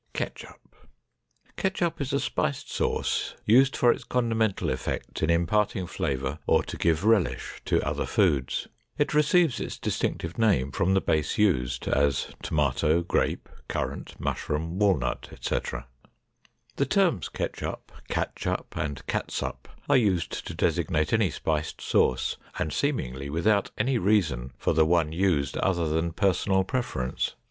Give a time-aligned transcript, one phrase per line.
[0.15, 0.59] KETCHUP
[1.57, 6.75] Ketchup is a spiced sauce used for its condimental effect in imparting flavor, or to
[6.75, 8.67] give relish to other foods.
[8.97, 15.29] It receives its distinctive name from the base used, as, tomato, grape, currant, mushroom, walnut,
[15.31, 15.85] etc.
[16.77, 23.29] The terms ketchup, catchup, and catsup are used to designate any spiced sauce and seemingly
[23.29, 27.35] without any reason for the one used other than personal preference.